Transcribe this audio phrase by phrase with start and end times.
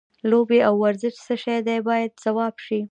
[0.29, 2.79] لوبې او ورزش څه شی دی باید ځواب شي.